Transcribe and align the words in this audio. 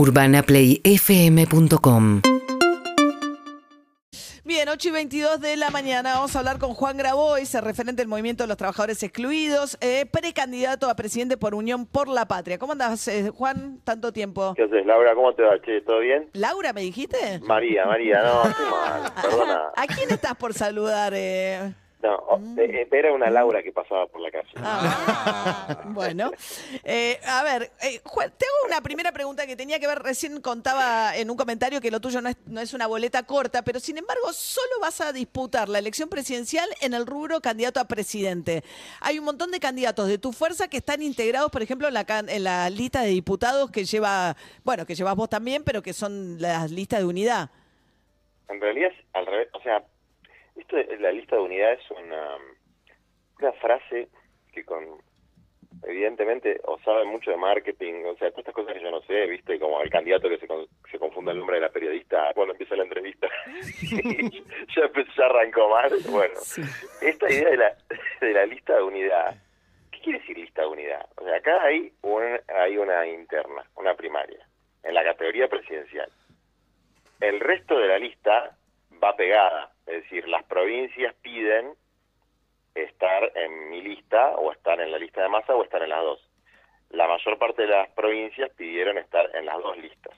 UrbanaPlayFM.com 0.00 2.22
Bien, 4.44 4.68
8 4.70 4.88
y 4.88 4.90
22 4.90 5.40
de 5.42 5.58
la 5.58 5.68
mañana 5.68 6.14
vamos 6.14 6.34
a 6.34 6.38
hablar 6.38 6.58
con 6.58 6.72
Juan 6.72 6.96
Grabois, 6.96 7.52
referente 7.62 8.00
del 8.00 8.08
Movimiento 8.08 8.44
de 8.44 8.48
los 8.48 8.56
Trabajadores 8.56 9.02
Excluidos, 9.02 9.76
eh, 9.82 10.06
precandidato 10.10 10.88
a 10.88 10.96
presidente 10.96 11.36
por 11.36 11.54
Unión 11.54 11.84
por 11.84 12.08
la 12.08 12.26
Patria. 12.26 12.56
¿Cómo 12.58 12.72
andás, 12.72 13.06
eh, 13.08 13.28
Juan? 13.28 13.78
Tanto 13.84 14.10
tiempo. 14.10 14.54
¿Qué 14.56 14.62
haces, 14.62 14.86
Laura? 14.86 15.14
¿Cómo 15.14 15.34
te 15.34 15.42
va? 15.42 15.60
Che, 15.60 15.82
¿Todo 15.82 15.98
bien? 15.98 16.30
¿Laura 16.32 16.72
me 16.72 16.80
dijiste? 16.80 17.38
María, 17.40 17.84
María, 17.84 18.22
no, 18.22 18.44
estoy 18.48 18.66
mal, 18.70 19.02
perdona. 19.20 19.60
¿A 19.76 19.86
quién 19.86 20.10
estás 20.10 20.34
por 20.34 20.54
saludar? 20.54 21.12
eh? 21.14 21.74
No, 22.02 22.14
o- 22.14 22.38
eh, 22.58 22.82
eh, 22.82 22.88
era 22.92 23.12
una 23.12 23.28
Laura 23.28 23.62
que 23.62 23.72
pasaba 23.72 24.06
por 24.06 24.22
la 24.22 24.30
calle. 24.30 24.48
Ah, 24.56 25.82
bueno, 25.88 26.30
Eh, 26.82 27.20
a 27.26 27.42
ver, 27.42 27.70
eh, 27.82 28.00
Juan, 28.04 28.32
te 28.38 28.46
hago 28.46 28.66
una 28.68 28.80
primera 28.80 29.12
pregunta 29.12 29.46
que 29.46 29.54
tenía 29.54 29.78
que 29.78 29.86
ver, 29.86 29.98
recién 29.98 30.40
contaba 30.40 31.14
en 31.16 31.30
un 31.30 31.36
comentario 31.36 31.78
que 31.80 31.90
lo 31.90 32.00
tuyo 32.00 32.22
no 32.22 32.30
es, 32.30 32.36
no 32.46 32.60
es 32.62 32.72
una 32.72 32.86
boleta 32.86 33.22
corta, 33.24 33.62
pero 33.62 33.80
sin 33.80 33.98
embargo 33.98 34.32
solo 34.32 34.80
vas 34.80 35.00
a 35.02 35.12
disputar 35.12 35.68
la 35.68 35.78
elección 35.78 36.08
presidencial 36.08 36.68
en 36.80 36.94
el 36.94 37.06
rubro 37.06 37.40
candidato 37.42 37.80
a 37.80 37.84
presidente. 37.84 38.64
Hay 39.02 39.18
un 39.18 39.26
montón 39.26 39.50
de 39.50 39.60
candidatos 39.60 40.08
de 40.08 40.16
tu 40.16 40.32
fuerza 40.32 40.68
que 40.68 40.78
están 40.78 41.02
integrados, 41.02 41.50
por 41.50 41.60
ejemplo, 41.60 41.88
en 41.88 41.94
la, 41.94 42.06
en 42.08 42.44
la 42.44 42.70
lista 42.70 43.02
de 43.02 43.08
diputados 43.08 43.70
que 43.70 43.84
lleva, 43.84 44.36
bueno, 44.64 44.86
que 44.86 44.94
llevas 44.94 45.16
vos 45.16 45.28
también, 45.28 45.64
pero 45.64 45.82
que 45.82 45.92
son 45.92 46.40
las 46.40 46.70
listas 46.70 47.00
de 47.00 47.04
unidad. 47.04 47.50
En 48.48 48.58
realidad 48.60 48.90
es 48.90 49.04
al 49.12 49.26
revés, 49.26 49.48
o 49.52 49.62
sea, 49.62 49.84
esto 50.60 50.76
la 50.98 51.12
lista 51.12 51.36
de 51.36 51.42
unidad 51.42 51.72
es 51.72 51.90
una, 51.90 52.36
una 53.40 53.52
frase 53.54 54.08
que 54.52 54.64
con 54.64 54.84
evidentemente 55.84 56.60
o 56.64 56.78
sabe 56.80 57.04
mucho 57.04 57.30
de 57.30 57.36
marketing, 57.38 58.04
o 58.04 58.14
sea, 58.16 58.30
todas 58.30 58.40
estas 58.40 58.54
cosas 58.54 58.74
que 58.74 58.82
yo 58.82 58.90
no 58.90 59.00
sé, 59.02 59.26
viste, 59.26 59.58
como 59.58 59.80
el 59.80 59.88
candidato 59.88 60.28
que 60.28 60.38
se, 60.38 60.46
con- 60.46 60.66
se 60.90 60.98
confunde 60.98 61.32
el 61.32 61.38
nombre 61.38 61.56
de 61.56 61.62
la 61.62 61.70
periodista 61.70 62.32
cuando 62.34 62.52
empieza 62.52 62.76
la 62.76 62.82
entrevista, 62.82 63.28
ya, 64.76 64.90
ya 65.16 65.24
arrancó 65.24 65.68
mal, 65.70 65.90
bueno, 66.10 66.34
esta 67.00 67.30
idea 67.32 67.50
de 67.50 67.56
la, 67.56 67.76
de 68.20 68.32
la 68.32 68.46
lista 68.46 68.76
de 68.76 68.82
unidad, 68.82 69.34
¿qué 69.90 70.00
quiere 70.00 70.18
decir 70.18 70.36
lista 70.36 70.62
de 70.62 70.68
unidad? 70.68 71.06
O 71.16 71.24
sea, 71.24 71.36
acá 71.36 71.62
hay, 71.62 71.92
un, 72.02 72.22
hay 72.48 72.76
una 72.76 73.06
interna, 73.06 73.64
una 73.76 73.94
primaria, 73.94 74.46
en 74.82 74.92
la 74.94 75.04
categoría 75.04 75.48
presidencial. 75.48 76.10
El 77.20 77.40
resto 77.40 77.78
de 77.78 77.88
la 77.88 77.98
lista 77.98 78.56
va 79.02 79.16
pegada, 79.16 79.72
es 79.90 80.02
decir, 80.04 80.28
las 80.28 80.44
provincias 80.44 81.14
piden 81.16 81.74
estar 82.74 83.32
en 83.34 83.70
mi 83.70 83.82
lista 83.82 84.36
o 84.36 84.52
estar 84.52 84.80
en 84.80 84.92
la 84.92 84.98
lista 84.98 85.22
de 85.22 85.28
masa 85.28 85.54
o 85.54 85.64
estar 85.64 85.82
en 85.82 85.90
las 85.90 86.02
dos. 86.02 86.30
La 86.90 87.08
mayor 87.08 87.38
parte 87.38 87.62
de 87.62 87.68
las 87.68 87.88
provincias 87.90 88.50
pidieron 88.56 88.98
estar 88.98 89.34
en 89.34 89.46
las 89.46 89.58
dos 89.58 89.76
listas. 89.78 90.16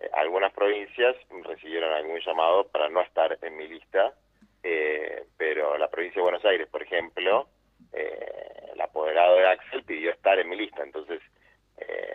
Eh, 0.00 0.10
algunas 0.14 0.52
provincias 0.52 1.16
recibieron 1.44 1.92
algún 1.92 2.20
llamado 2.20 2.66
para 2.68 2.88
no 2.88 3.00
estar 3.00 3.38
en 3.42 3.56
mi 3.56 3.68
lista, 3.68 4.14
eh, 4.62 5.24
pero 5.36 5.78
la 5.78 5.88
provincia 5.88 6.20
de 6.20 6.24
Buenos 6.24 6.44
Aires, 6.44 6.68
por 6.68 6.82
ejemplo, 6.82 7.48
eh, 7.92 8.70
el 8.72 8.80
apoderado 8.80 9.36
de 9.36 9.46
Axel 9.46 9.84
pidió 9.84 10.10
estar 10.10 10.38
en 10.38 10.48
mi 10.48 10.56
lista, 10.56 10.82
entonces 10.82 11.20
eh, 11.76 12.13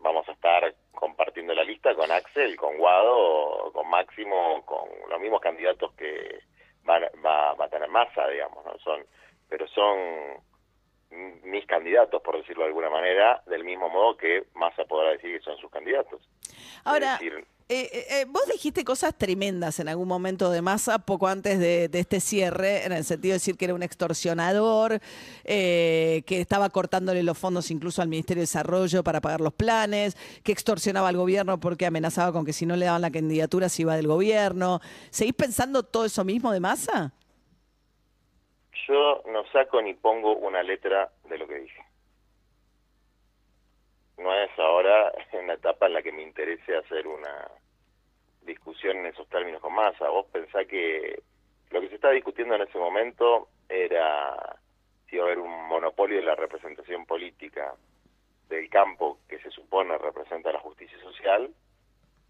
vamos 0.00 0.28
a 0.28 0.32
estar 0.32 0.74
compartiendo 0.92 1.54
la 1.54 1.64
lista 1.64 1.94
con 1.94 2.10
Axel, 2.10 2.56
con 2.56 2.76
Guado, 2.78 3.70
con 3.72 3.88
Máximo, 3.88 4.64
con 4.64 4.88
los 5.08 5.20
mismos 5.20 5.40
candidatos 5.40 5.92
que 5.94 6.40
van, 6.84 7.02
va, 7.24 7.54
va 7.54 7.64
a 7.64 7.68
tener 7.68 7.88
masa, 7.88 8.28
digamos, 8.28 8.64
¿no? 8.64 8.78
Son, 8.78 9.04
pero 9.48 9.66
son 9.68 10.40
mis 11.44 11.66
candidatos, 11.66 12.22
por 12.22 12.38
decirlo 12.38 12.62
de 12.62 12.68
alguna 12.68 12.90
manera, 12.90 13.42
del 13.46 13.64
mismo 13.64 13.88
modo 13.88 14.16
que 14.16 14.44
Massa 14.54 14.84
podrá 14.84 15.10
decir 15.10 15.36
que 15.36 15.44
son 15.44 15.56
sus 15.58 15.70
candidatos. 15.70 16.22
Ahora, 16.84 17.14
Es 17.14 17.20
decir, 17.20 17.44
eh, 17.68 17.88
eh, 17.92 18.06
eh, 18.10 18.24
vos 18.28 18.42
dijiste 18.52 18.84
cosas 18.84 19.16
tremendas 19.16 19.80
en 19.80 19.88
algún 19.88 20.08
momento 20.08 20.50
de 20.50 20.62
masa, 20.62 20.98
poco 20.98 21.28
antes 21.28 21.58
de, 21.58 21.88
este 21.92 22.20
cierre, 22.20 22.84
en 22.84 22.92
el 22.92 23.04
sentido 23.04 23.32
de 23.32 23.36
decir 23.36 23.56
que 23.56 23.66
era 23.66 23.74
un 23.74 23.82
extorsionador, 23.82 25.00
que 25.44 26.24
estaba 26.28 26.70
cortándole 26.70 27.22
los 27.22 27.38
fondos 27.38 27.70
incluso 27.70 28.02
al 28.02 28.08
Ministerio 28.08 28.40
de 28.40 28.44
Desarrollo 28.44 29.02
para 29.02 29.20
pagar 29.20 29.40
los 29.40 29.52
planes, 29.52 30.16
que 30.42 30.52
extorsionaba 30.52 31.08
al 31.08 31.16
gobierno 31.16 31.58
porque 31.60 31.86
amenazaba 31.86 32.32
con 32.32 32.44
que 32.44 32.52
si 32.52 32.66
no 32.66 32.76
le 32.76 32.86
daban 32.86 33.02
la 33.02 33.10
candidatura 33.10 33.68
se 33.68 33.82
iba 33.82 33.96
del 33.96 34.06
gobierno. 34.06 34.80
¿Seguís 35.10 35.34
pensando 35.34 35.82
todo 35.82 36.04
eso 36.04 36.24
mismo 36.24 36.52
de 36.52 36.60
masa? 36.60 37.12
yo 38.88 39.22
no 39.26 39.44
saco 39.52 39.80
ni 39.80 39.94
pongo 39.94 40.36
una 40.36 40.62
letra 40.62 41.10
de 41.28 41.38
lo 41.38 41.46
que 41.46 41.60
dije. 41.60 41.81
No 44.22 44.32
es 44.34 44.50
ahora 44.58 45.12
en 45.32 45.46
la 45.48 45.54
etapa 45.54 45.86
en 45.86 45.94
la 45.94 46.02
que 46.02 46.12
me 46.12 46.22
interese 46.22 46.76
hacer 46.76 47.06
una 47.06 47.48
discusión 48.42 48.98
en 48.98 49.06
esos 49.06 49.28
términos 49.28 49.60
con 49.60 49.74
masa. 49.74 50.08
Vos 50.08 50.26
pensás 50.32 50.66
que 50.66 51.22
lo 51.70 51.80
que 51.80 51.88
se 51.88 51.96
estaba 51.96 52.14
discutiendo 52.14 52.54
en 52.54 52.62
ese 52.62 52.78
momento 52.78 53.48
era 53.68 54.56
si 55.08 55.16
iba 55.16 55.24
a 55.24 55.26
haber 55.26 55.38
un 55.38 55.66
monopolio 55.68 56.18
de 56.18 56.24
la 56.26 56.34
representación 56.36 57.04
política 57.06 57.74
del 58.48 58.68
campo 58.68 59.18
que 59.28 59.38
se 59.40 59.50
supone 59.50 59.96
representa 59.98 60.52
la 60.52 60.60
justicia 60.60 60.98
social 61.00 61.50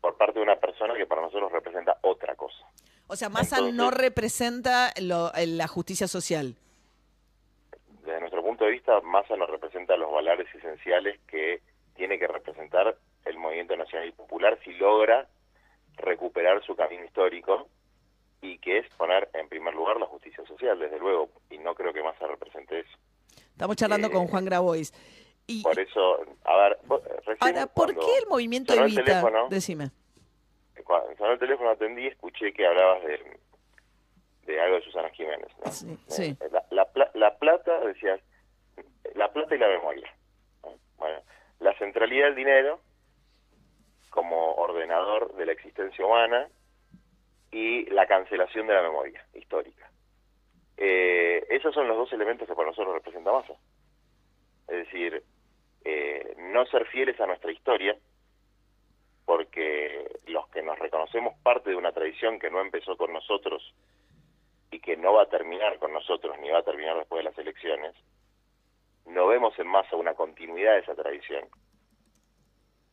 por 0.00 0.16
parte 0.16 0.38
de 0.38 0.44
una 0.44 0.56
persona 0.56 0.94
que 0.94 1.06
para 1.06 1.22
nosotros 1.22 1.52
representa 1.52 1.98
otra 2.02 2.34
cosa. 2.36 2.64
O 3.08 3.16
sea, 3.16 3.28
masa 3.28 3.56
Entonces- 3.56 3.75
no 3.76 3.91
representa 3.91 4.92
lo- 5.00 5.31
la 5.34 5.66
justicia 5.69 6.08
social. 6.08 6.54
desde 8.04 8.19
nuestro 8.20 8.42
punto 8.42 8.64
de 8.64 8.72
vista, 8.72 9.00
Massa 9.02 9.36
nos 9.36 9.48
representa 9.48 9.97
los 9.97 10.10
valores 10.10 10.52
esenciales 10.54 11.20
que 11.28 11.60
tiene 12.02 12.18
que 12.18 12.26
representar 12.26 12.96
el 13.26 13.38
movimiento 13.38 13.76
nacional 13.76 14.08
y 14.08 14.10
popular 14.12 14.58
si 14.64 14.72
logra 14.74 15.28
recuperar 15.98 16.60
su 16.64 16.74
camino 16.74 17.04
histórico 17.04 17.68
y 18.40 18.58
que 18.58 18.78
es 18.78 18.88
poner 18.96 19.30
en 19.34 19.48
primer 19.48 19.72
lugar 19.72 19.98
la 20.00 20.06
justicia 20.06 20.44
social, 20.46 20.76
desde 20.80 20.98
luego, 20.98 21.28
y 21.48 21.58
no 21.58 21.76
creo 21.76 21.92
que 21.92 22.02
Massa 22.02 22.26
represente 22.26 22.80
eso. 22.80 22.98
Estamos 23.52 23.76
charlando 23.76 24.08
Eh, 24.08 24.10
con 24.10 24.26
Juan 24.26 24.44
Grabois. 24.44 24.92
Y, 25.46 25.62
Por 25.62 25.78
eso, 25.78 26.26
a 26.44 26.56
ver, 26.56 26.78
vos, 26.86 27.02
eh, 27.06 27.36
ahora, 27.38 27.66
¿por 27.68 27.94
qué 27.94 28.19
el 28.20 28.26
movimiento 28.28 28.72
sonó 28.74 28.86
el 28.86 28.92
evita? 28.94 29.04
teléfono, 29.04 29.48
Decime. 29.48 29.90
cuando 30.84 31.16
sonó 31.19 31.32
el 31.34 31.38
teléfono 31.38 31.70
atendí, 31.70 32.08
escuché 32.08 32.52
que 32.52 32.66
hablabas 32.66 33.04
de, 33.04 33.38
de 34.46 34.60
algo 34.60 34.74
de 34.74 34.82
Susana 34.82 35.08
Jiménez. 35.10 35.52
¿no? 35.64 35.70
Sí, 35.70 35.96
sí. 36.08 36.36
Eh, 36.40 36.48
La, 36.50 36.88
la 36.94 37.10
la 37.14 37.38
plata, 37.38 37.78
decías, 37.78 38.20
la 39.14 39.32
plata 39.32 39.54
y 39.54 39.58
la 39.58 39.69
memoria. 39.69 40.12
¿no? 40.64 40.70
Bueno, 40.98 41.20
la 41.62 41.73
centralidad 41.78 42.27
del 42.27 42.34
dinero 42.34 42.81
como 44.11 44.55
ordenador 44.55 45.34
de 45.34 45.47
la 45.47 45.53
existencia 45.53 46.05
humana 46.05 46.49
y 47.50 47.87
la 47.87 48.06
cancelación 48.06 48.67
de 48.67 48.75
la 48.75 48.83
memoria 48.83 49.25
histórica. 49.34 49.91
Eh, 50.77 51.47
esos 51.50 51.73
son 51.73 51.87
los 51.89 51.97
dos 51.97 52.12
elementos 52.12 52.49
que 52.49 52.55
para 52.55 52.69
nosotros 52.69 52.95
representa 52.95 53.33
Massa. 53.33 53.55
Es 54.69 54.87
decir, 54.87 55.23
eh, 55.84 56.34
no 56.39 56.67
ser 56.67 56.87
fieles 56.87 57.21
a 57.21 57.27
nuestra 57.27 57.53
historia, 57.53 57.97
porque 59.25 60.21
los 60.27 60.49
que 60.49 60.62
nos 60.62 60.79
reconocemos 60.79 61.34
parte 61.43 61.71
de 61.71 61.77
una 61.77 61.93
tradición 61.93 62.39
que 62.39 62.50
no 62.50 62.61
empezó 62.61 62.97
con 62.97 63.12
nosotros 63.12 63.62
y 64.71 64.81
que 64.81 64.97
no 64.97 65.12
va 65.15 65.23
a 65.23 65.29
terminar 65.29 65.79
con 65.79 65.93
nosotros 65.93 66.37
ni 66.41 66.50
va 66.50 66.59
a 66.59 66.65
terminar 66.65 66.97
después 66.97 67.21
de 67.21 67.31
las 67.31 67.39
elecciones, 67.39 67.94
no 69.06 69.26
vemos 69.26 69.58
en 69.58 69.66
masa 69.66 69.96
una 69.96 70.14
continuidad 70.14 70.74
de 70.74 70.80
esa 70.80 70.94
tradición. 70.94 71.48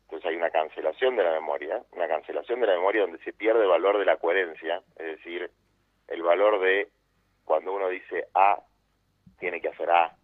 Entonces 0.04 0.30
hay 0.30 0.36
una 0.36 0.50
cancelación 0.50 1.16
de 1.16 1.24
la 1.24 1.32
memoria, 1.32 1.84
una 1.92 2.08
cancelación 2.08 2.60
de 2.62 2.68
la 2.68 2.74
memoria 2.74 3.02
donde 3.02 3.20
se 3.20 3.34
pierde 3.34 3.62
el 3.62 3.70
valor 3.70 4.00
de 4.00 4.06
la 4.06 4.18
coherencia, 4.18 4.82
es 4.96 5.06
decir, 5.18 5.52
el 6.08 6.24
valor 6.24 6.60
de 6.60 6.90
cuando 7.46 7.74
uno 7.74 7.90
dice 7.90 8.28
A, 8.34 8.60
tiene 9.40 9.62
que 9.62 9.70
hacer 9.70 9.90
A, 9.92 10.16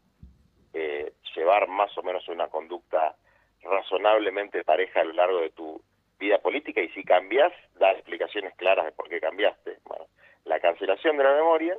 eh, 0.74 1.14
llevar 1.36 1.68
más 1.68 1.96
o 1.98 2.04
menos 2.04 2.28
una 2.28 2.48
conducta 2.48 3.16
razonablemente 3.62 4.64
pareja 4.64 5.02
a 5.02 5.06
lo 5.06 5.14
largo 5.14 5.42
de 5.42 5.52
tu 5.52 5.82
vida 6.20 6.40
política 6.40 6.82
y 6.82 6.90
si 6.90 7.04
cambias, 7.04 7.52
dar 7.76 7.96
explicaciones 7.96 8.56
claras 8.56 8.86
de 8.86 8.92
por 8.92 9.08
qué 9.10 9.20
cambiaste. 9.20 9.78
Bueno, 9.84 10.06
la 10.46 10.60
cancelación 10.60 11.18
de 11.18 11.24
la 11.24 11.36
memoria 11.36 11.78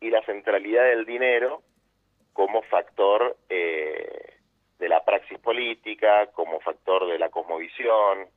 y 0.00 0.10
la 0.10 0.22
centralidad 0.24 0.84
del 0.84 1.06
dinero 1.06 1.62
como 2.32 2.62
factor 2.62 3.36
eh, 3.48 4.36
de 4.78 4.88
la 4.88 5.04
praxis 5.04 5.38
política, 5.38 6.26
como 6.32 6.60
factor 6.60 7.06
de 7.08 7.18
la 7.18 7.28
cosmovisión. 7.28 8.28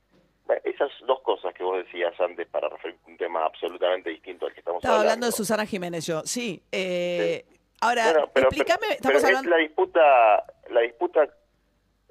Bueno, 0.46 0.60
esas 0.64 0.90
dos 1.06 1.20
cosas 1.22 1.54
que 1.54 1.62
vos 1.64 1.78
decías 1.84 2.18
antes 2.20 2.46
para 2.48 2.68
referir 2.68 2.98
a 3.06 3.10
un 3.10 3.16
tema 3.16 3.44
absolutamente 3.46 4.10
distinto 4.10 4.46
al 4.46 4.52
que 4.52 4.60
estamos 4.60 4.80
Estaba 4.82 4.96
hablando. 4.96 5.12
hablando 5.12 5.26
de 5.26 5.32
Susana 5.32 5.64
Jiménez 5.66 6.06
yo. 6.06 6.20
Sí. 6.24 6.62
eh, 6.70 7.44
Ahora, 7.80 8.12
Bueno, 8.12 8.28
pero, 8.32 8.48
explícame, 8.48 8.80
pero- 8.80 8.92
estamos 8.94 9.22
pero 9.22 9.26
hablando... 9.38 9.50
es 9.50 9.56
la 9.56 9.62
disputa, 9.62 10.44
la 10.70 10.80
disputa 10.80 11.28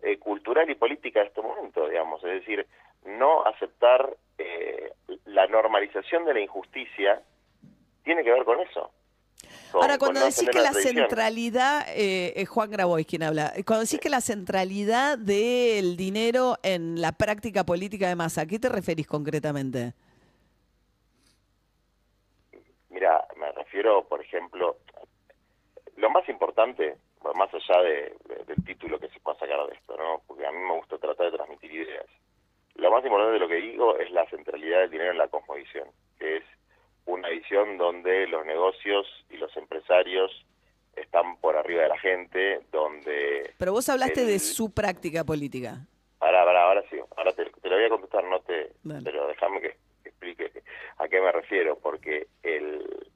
eh, 0.04 0.18
cultural 0.20 0.70
y 0.70 0.76
política 0.76 1.22
de 1.22 1.28
este 1.28 1.42
momento, 1.42 1.88
digamos, 1.88 2.24
es 2.24 2.32
decir, 2.42 2.68
no 3.06 3.46
aceptar 3.46 4.16
eh, 4.38 4.92
la 5.26 5.48
normalización 5.48 6.26
de 6.26 6.34
la 6.34 6.40
injusticia 6.42 7.22
tiene 8.04 8.24
que 8.24 8.32
ver 8.32 8.44
con 8.46 8.60
eso. 8.60 8.92
Ahora, 9.74 9.98
cuando 9.98 10.20
decís 10.20 10.50
que 10.50 10.60
la, 10.60 10.74
centralidad, 10.74 11.86
eh, 11.90 12.34
es 12.36 12.48
Juan 12.50 12.70
Grabois 12.70 13.08
quien 13.08 13.24
habla, 13.24 13.54
cuando 13.66 13.84
decís 13.84 14.00
que 14.00 14.10
la 14.10 14.22
centralidad 14.22 15.18
del 15.18 15.98
dinero 15.98 16.58
en 16.64 17.02
la 17.02 17.12
práctica 17.12 17.64
política 17.64 18.08
de 18.08 18.16
masa, 18.16 18.42
¿a 18.42 18.46
qué 18.46 18.60
te 18.60 18.70
referís 18.70 19.08
concretamente? 19.08 19.94
Mira, 22.90 23.26
me 23.38 23.52
refiero, 23.52 24.08
por 24.08 24.22
ejemplo, 24.22 24.78
lo 25.98 26.10
más 26.10 26.28
importante, 26.30 26.96
más 27.36 27.50
allá 27.54 27.82
del 27.82 28.64
título 28.66 29.00
que 29.00 29.10
se 29.10 29.20
pueda 29.20 29.40
sacar 29.40 29.66
de 29.68 29.76
esto, 29.76 29.96
¿no? 29.98 30.22
Porque 30.28 30.46
a 30.46 30.52
mí 30.52 30.58
me 30.58 30.76
gusta 30.78 30.98
tratar 30.98 31.32
de 31.32 31.38
transmitir 31.38 31.72
ideas. 31.72 32.06
Lo 32.76 32.92
más 32.92 33.04
importante 33.04 33.34
de 33.34 33.40
lo 33.40 33.48
que 33.48 33.56
digo 33.56 33.98
es 33.98 34.12
la 34.12 34.28
centralidad 34.30 34.82
del 34.82 34.92
dinero 34.92 35.12
en 35.12 35.18
la 35.18 35.28
cosmovisión, 35.28 35.88
que 36.20 36.38
es 36.38 36.44
una 37.06 37.30
visión 37.30 37.78
donde 37.78 38.28
los 38.28 38.46
negocios 38.46 39.08
y 39.30 39.38
los 39.38 39.56
empresarios 39.58 40.32
están 40.96 41.38
por 41.38 41.58
arriba 41.58 41.84
de 41.84 41.90
la 41.90 42.00
gente, 42.00 42.62
donde... 42.72 43.52
Pero 43.58 43.72
vos 43.72 43.90
hablaste 43.90 44.26
de 44.26 44.40
su 44.40 44.74
práctica 44.74 45.24
política. 45.24 45.80
Ahora, 46.20 46.42
ahora, 46.42 46.64
ahora 46.64 46.84
sí, 46.90 46.98
ahora 47.18 47.34
te, 47.34 47.46
lo 47.46 47.76
voy 47.76 47.86
a 47.86 47.90
contestar, 47.90 48.24
no 48.26 48.40
te... 48.42 48.72
Pero 49.04 49.28
déjame 49.28 49.62
que, 49.62 49.76
explique 50.06 50.52
a 50.98 51.08
qué 51.08 51.20
me 51.20 51.32
refiero, 51.32 51.78
porque 51.80 52.28
el, 52.44 53.08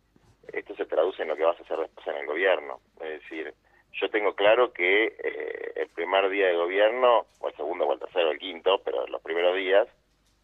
esto 0.51 0.75
se 0.75 0.85
traduce 0.85 1.21
en 1.21 1.29
lo 1.29 1.35
que 1.35 1.43
vas 1.43 1.59
a 1.59 1.63
hacer 1.63 1.77
después 1.77 2.07
en 2.07 2.15
el 2.17 2.25
gobierno. 2.25 2.79
Es 2.99 3.21
decir, 3.21 3.53
yo 3.93 4.09
tengo 4.09 4.35
claro 4.35 4.73
que 4.73 5.05
eh, 5.05 5.71
el 5.75 5.89
primer 5.89 6.29
día 6.29 6.47
de 6.47 6.55
gobierno, 6.55 7.27
o 7.39 7.47
el 7.47 7.55
segundo, 7.55 7.85
o 7.85 7.93
el 7.93 7.99
tercero, 7.99 8.29
o 8.29 8.31
el 8.31 8.39
quinto, 8.39 8.81
pero 8.83 9.07
los 9.07 9.21
primeros 9.21 9.55
días, 9.55 9.87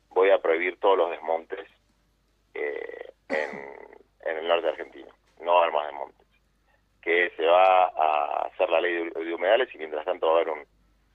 voy 0.09 0.29
a 0.29 0.41
prohibir 0.41 0.79
todos 0.79 0.97
los 0.97 1.11
desmontes 1.11 1.67
eh, 2.53 3.11
en, 3.29 4.37
el 4.37 4.47
norte 4.47 4.69
argentino, 4.69 5.09
no 5.41 5.59
armas 5.59 5.87
de 5.87 5.93
montes, 5.93 6.27
que 7.01 7.31
se 7.35 7.45
va 7.45 7.85
a 7.85 8.47
hacer 8.47 8.69
la 8.69 8.81
ley 8.81 9.09
de, 9.09 9.32
humedales 9.43 9.75
y 9.75 9.77
mientras 9.77 10.05
tanto 10.05 10.27
va 10.27 10.33
a 10.33 10.35
haber 10.37 10.49
un 10.49 10.65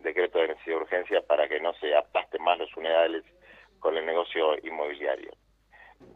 decreto 0.01 0.39
de 0.39 0.49
necesidad 0.49 0.77
de 0.77 0.83
urgencia 0.83 1.21
para 1.23 1.49
que 1.49 1.61
no 1.61 1.73
se 1.75 1.95
aplasten 1.97 2.43
más 2.43 2.59
los 2.59 2.77
humedales 2.77 3.25
con 3.81 3.97
el 3.97 4.05
negocio 4.05 4.57
inmobiliario. 4.63 5.31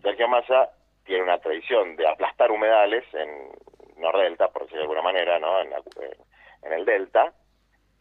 Sergio 0.02 0.28
Massa 0.28 0.70
tiene 1.04 1.22
una 1.22 1.38
tradición 1.38 1.96
de 1.96 2.06
aplastar 2.06 2.50
humedales 2.50 3.04
en 3.14 3.50
Nordelta, 3.96 4.48
por 4.48 4.62
decirlo 4.62 4.80
de 4.80 4.84
alguna 4.84 5.02
manera, 5.02 5.38
¿no? 5.38 5.60
en, 5.60 5.72
el 6.72 6.84
Delta, 6.84 7.32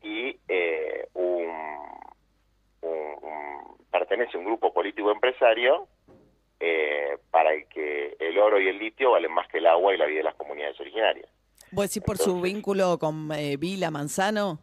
y 0.03 0.37
eh, 0.47 1.07
pertenece 3.91 4.35
a 4.35 4.39
un 4.39 4.45
grupo 4.45 4.73
político 4.73 5.11
empresario 5.11 5.87
eh, 6.59 7.17
para 7.29 7.51
que 7.63 8.17
el 8.19 8.37
oro 8.37 8.59
y 8.59 8.67
el 8.67 8.77
litio 8.77 9.11
valen 9.11 9.31
más 9.31 9.47
que 9.47 9.59
el 9.59 9.67
agua 9.67 9.93
y 9.93 9.97
la 9.97 10.05
vida 10.05 10.17
de 10.17 10.23
las 10.25 10.35
comunidades 10.35 10.79
originarias. 10.79 11.29
¿Vos 11.73 11.87
decís 11.87 12.03
por 12.05 12.17
su 12.17 12.41
vínculo 12.41 12.99
con 12.99 13.31
eh, 13.31 13.55
Vila 13.55 13.89
Manzano? 13.91 14.59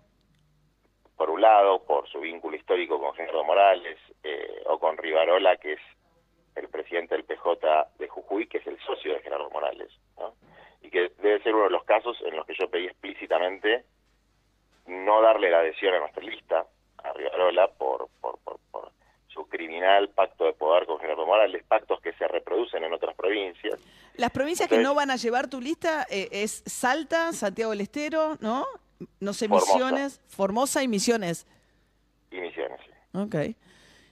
Por 1.17 1.31
un 1.31 1.41
lado, 1.41 1.83
por 1.85 2.07
su 2.07 2.21
vínculo 2.21 2.55
histórico 2.55 3.01
con 3.01 3.15
Gerardo 3.15 3.45
Morales 3.45 3.99
eh, 4.23 4.63
o 4.67 4.79
con 4.79 4.99
Rivarola, 4.99 5.57
que 5.57 5.73
es 5.73 5.81
el 6.55 6.69
presidente 6.69 7.15
del 7.15 7.25
PJ 7.25 7.89
de 7.99 8.09
Jujuy, 8.09 8.47
que 8.47 8.59
es 8.59 8.67
el 8.67 8.79
socio 8.81 9.15
de 9.15 9.21
Gerardo 9.21 9.49
Morales. 9.49 9.91
Y 10.83 10.91
que 10.91 11.11
debe 11.23 11.43
ser 11.43 11.55
uno 11.55 11.65
de 11.65 11.71
los 11.71 11.85
casos 11.85 12.15
en 12.27 12.37
los 12.37 12.45
que 12.47 12.55
yo 12.61 12.69
pedí 12.69 12.85
explícitamente 12.85 13.85
no 14.87 15.23
darle 15.23 15.51
la 15.51 15.61
adhesión 15.61 15.95
a 15.95 16.01
nuestra 16.01 16.23
lista 16.23 16.67
a 16.99 17.13
Rivarola 17.15 17.69
por, 17.69 18.09
por, 18.21 18.39
por, 18.41 18.59
por 18.71 18.91
criminal 19.47 20.09
pacto 20.11 20.45
de 20.45 20.53
poder 20.53 20.87
con 20.87 20.99
Gerardo 20.99 21.27
Morales, 21.27 21.63
pactos 21.67 22.01
que 22.01 22.13
se 22.15 22.27
reproducen 22.27 22.85
en 22.85 22.93
otras 22.93 23.15
provincias. 23.15 23.79
Las 24.15 24.31
provincias 24.31 24.69
que 24.69 24.79
no 24.79 24.95
van 24.95 25.11
a 25.11 25.17
llevar 25.17 25.49
tu 25.49 25.61
lista 25.61 26.07
eh, 26.11 26.29
es 26.33 26.63
Salta, 26.67 27.33
Santiago 27.33 27.71
del 27.71 27.83
Estero, 27.83 28.37
¿no? 28.41 28.67
No 29.21 29.33
sé, 29.33 29.49
Misiones, 29.49 30.21
Formosa 30.27 30.83
y 30.83 30.89
Misiones. 30.89 31.47
Y 32.31 32.41
Misiones, 32.41 32.81
sí. 32.85 33.19
Ok. 33.19 33.35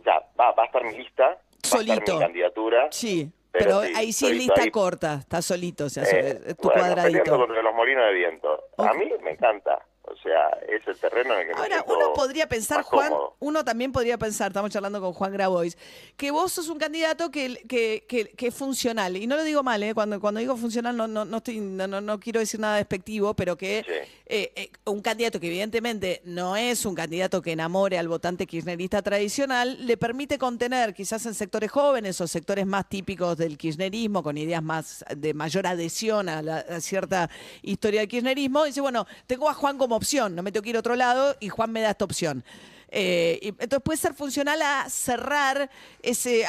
Ya, 0.04 0.24
va, 0.38 0.52
va 0.52 0.62
a 0.62 0.66
estar 0.66 0.84
mi 0.84 0.96
lista, 0.96 1.38
solito. 1.62 2.14
mi 2.14 2.20
candidatura. 2.20 2.88
Sí, 2.92 3.32
pero, 3.58 3.80
ahí 3.80 4.12
sí 4.12 4.26
es 4.26 4.32
lista 4.32 4.70
corta, 4.70 5.14
está 5.14 5.42
solito, 5.42 5.86
o 5.86 5.88
sea, 5.88 6.04
eh, 6.04 6.54
tu 6.60 6.68
bueno, 6.68 6.82
cuadradito. 6.82 7.36
contra 7.36 7.62
los 7.62 7.74
molinos 7.74 8.04
de 8.06 8.14
viento. 8.14 8.64
A 8.78 8.92
mí 8.92 9.10
me 9.22 9.30
encanta. 9.32 9.84
Sea, 10.26 10.58
es 10.68 10.84
el 10.88 10.96
terreno 10.96 11.34
en 11.34 11.40
el 11.40 11.54
que 11.54 11.62
Ahora, 11.62 11.84
uno 11.86 12.12
podría 12.12 12.48
pensar, 12.48 12.82
Juan, 12.82 13.12
uno 13.38 13.64
también 13.64 13.92
podría 13.92 14.18
pensar, 14.18 14.48
estamos 14.48 14.72
charlando 14.72 15.00
con 15.00 15.12
Juan 15.12 15.32
Grabois, 15.32 15.78
que 16.16 16.32
vos 16.32 16.52
sos 16.52 16.68
un 16.68 16.80
candidato 16.80 17.30
que, 17.30 17.62
que, 17.68 18.04
que, 18.08 18.46
es 18.48 18.54
funcional. 18.54 19.16
Y 19.16 19.28
no 19.28 19.36
lo 19.36 19.44
digo 19.44 19.62
mal, 19.62 19.80
¿eh? 19.84 19.94
cuando, 19.94 20.18
cuando 20.20 20.40
digo 20.40 20.56
funcional 20.56 20.96
no, 20.96 21.06
no, 21.06 21.24
no, 21.24 21.36
estoy, 21.36 21.60
no, 21.60 21.86
no, 21.86 22.18
quiero 22.18 22.40
decir 22.40 22.58
nada 22.58 22.76
despectivo, 22.78 23.34
pero 23.34 23.56
que 23.56 23.84
eh, 24.26 24.52
eh, 24.56 24.70
un 24.86 25.00
candidato 25.00 25.38
que 25.38 25.46
evidentemente 25.46 26.22
no 26.24 26.56
es 26.56 26.84
un 26.84 26.96
candidato 26.96 27.40
que 27.40 27.52
enamore 27.52 27.96
al 27.96 28.08
votante 28.08 28.48
kirchnerista 28.48 29.02
tradicional, 29.02 29.86
le 29.86 29.96
permite 29.96 30.38
contener 30.38 30.92
quizás 30.92 31.24
en 31.26 31.34
sectores 31.34 31.70
jóvenes 31.70 32.20
o 32.20 32.26
sectores 32.26 32.66
más 32.66 32.88
típicos 32.88 33.36
del 33.36 33.56
kirchnerismo, 33.56 34.24
con 34.24 34.36
ideas 34.36 34.62
más 34.62 35.04
de 35.16 35.34
mayor 35.34 35.68
adhesión 35.68 36.28
a, 36.28 36.42
la, 36.42 36.56
a 36.56 36.80
cierta 36.80 37.30
historia 37.62 38.00
del 38.00 38.08
kirchnerismo. 38.08 38.64
Dice, 38.64 38.80
bueno, 38.80 39.06
tengo 39.28 39.48
a 39.48 39.54
Juan 39.54 39.78
como 39.78 39.94
opción, 39.94 40.15
no 40.16 40.42
me 40.42 40.50
tengo 40.52 40.62
que 40.62 40.70
ir 40.70 40.76
a 40.76 40.80
otro 40.80 40.96
lado 40.96 41.36
y 41.40 41.48
Juan 41.48 41.72
me 41.72 41.80
da 41.80 41.90
esta 41.90 42.04
opción. 42.04 42.42
Eh, 42.90 43.40
entonces 43.42 43.80
puede 43.82 43.98
ser 43.98 44.14
funcional 44.14 44.62
a 44.62 44.88
cerrar 44.88 45.68
ese, 46.02 46.44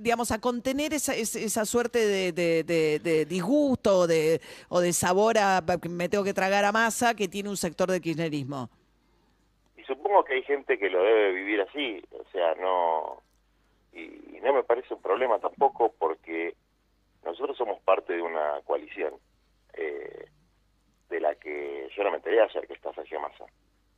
digamos, 0.00 0.30
a 0.32 0.40
contener 0.40 0.92
esa, 0.92 1.14
esa 1.14 1.64
suerte 1.64 2.32
de, 2.32 3.26
disgusto 3.28 4.00
o 4.00 4.06
de, 4.06 4.40
o 4.68 4.80
de 4.80 4.92
sabor 4.92 5.38
a 5.38 5.62
me 5.88 6.08
tengo 6.08 6.24
que 6.24 6.34
tragar 6.34 6.64
a 6.64 6.72
masa 6.72 7.14
que 7.14 7.28
tiene 7.28 7.48
un 7.48 7.56
sector 7.56 7.90
de 7.90 8.00
kirchnerismo. 8.00 8.68
Y 9.76 9.82
supongo 9.84 10.24
que 10.24 10.34
hay 10.34 10.42
gente 10.42 10.78
que 10.78 10.90
lo 10.90 11.02
debe 11.02 11.32
vivir 11.32 11.60
así, 11.62 12.02
o 12.10 12.24
sea, 12.30 12.54
no, 12.56 13.22
y 13.92 14.40
no 14.42 14.52
me 14.52 14.64
parece 14.64 14.92
un 14.92 15.02
problema 15.02 15.38
tampoco 15.38 15.94
porque 15.98 16.54
nosotros 17.24 17.56
somos 17.56 17.80
parte 17.80 18.12
de 18.14 18.22
una 18.22 18.60
coalición. 18.64 19.14
Eh, 19.74 20.26
de 21.10 21.20
la 21.20 21.34
que 21.34 21.88
yo 21.94 22.04
no 22.04 22.10
me 22.10 22.16
enteré 22.16 22.40
ayer 22.40 22.66
que 22.66 22.74
está 22.74 22.92
Sergio 22.94 23.20
Massa, 23.20 23.44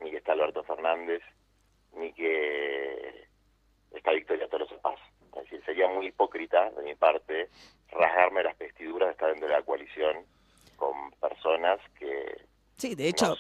ni 0.01 0.11
que 0.11 0.17
está 0.17 0.33
Alberto 0.33 0.65
Fernández, 0.65 1.23
ni 1.95 2.13
que 2.13 3.29
está 3.93 4.13
Victoria 4.13 4.49
Tolosa 4.49 4.77
Paz. 4.81 4.99
Es 5.37 5.45
decir, 5.45 5.65
sería 5.65 5.89
muy 5.89 6.07
hipócrita 6.07 6.71
de 6.71 6.83
mi 6.83 6.95
parte 6.95 7.49
rasgarme 7.91 8.43
las 8.43 8.59
vestiduras 8.59 9.09
de 9.09 9.13
estar 9.13 9.29
dentro 9.29 9.49
de 9.49 9.55
la 9.55 9.63
coalición 9.63 10.25
con 10.77 11.11
personas 11.13 11.79
que 11.99 12.43
Sí, 12.83 12.97
de 12.97 13.09
hecho, 13.09 13.37